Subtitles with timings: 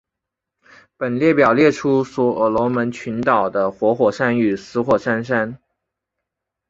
[0.97, 5.59] 本列表列出所罗门群岛的活火山与死火山。